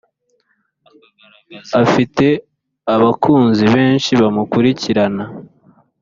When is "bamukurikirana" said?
4.21-5.23